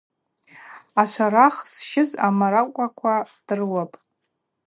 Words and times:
Ашварах 1.01 1.55
зщыз 1.71 2.09
амаракӏваква 2.27 3.15
дрыуапӏ. 3.47 3.97